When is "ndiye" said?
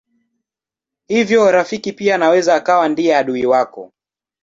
2.89-3.15